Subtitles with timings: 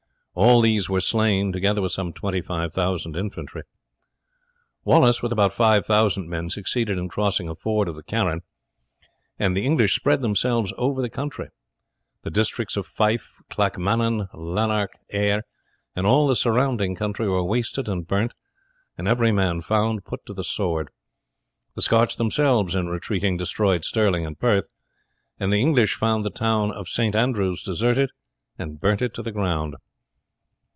[0.33, 3.63] All these were slain, together with some 25,000 infantry.
[4.85, 8.41] Wallace with about 5000 men succeeded in crossing a ford of the Carron,
[9.37, 11.49] and the English spread themselves over the country.
[12.23, 15.43] The districts of Fife, Clackmannan, Lanark, Ayr,
[15.97, 18.33] and all the surrounding country were wasted and burnt,
[18.97, 20.91] and every man found put to the sword.
[21.75, 24.69] The Scotch themselves in retreating destroyed Stirling and Perth,
[25.41, 27.17] and the English found the town of St.
[27.17, 28.11] Andrew's deserted,
[28.57, 29.75] and burnt it to the ground.